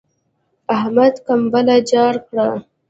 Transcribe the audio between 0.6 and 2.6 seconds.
احمد کمبله جار کړه.